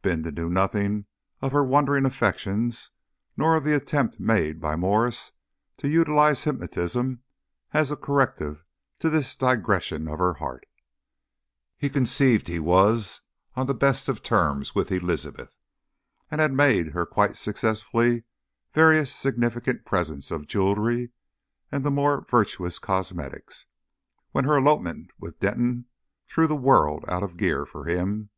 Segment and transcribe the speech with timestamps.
[0.00, 1.06] Bindon knew nothing
[1.40, 2.92] of her wandering affections,
[3.36, 5.32] nor of the attempt made by Mwres
[5.78, 7.24] to utilise hypnotism
[7.72, 8.64] as a corrective
[9.00, 10.66] to this digression of her heart;
[11.76, 13.22] he conceived he was
[13.56, 15.52] on the best of terms with Elizabeth,
[16.30, 18.22] and had made her quite successfully
[18.72, 21.10] various significant presents of jewellery
[21.72, 23.66] and the more virtuous cosmetics,
[24.30, 25.86] when her elopement with Denton
[26.28, 28.30] threw the world out of gear for him.